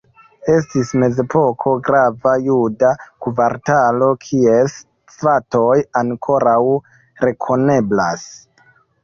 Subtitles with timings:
[0.51, 2.93] Estis mezepoke grava juda
[3.25, 4.79] kvartalo, kies
[5.17, 6.57] stratoj ankoraŭ
[7.29, 8.27] rekoneblas.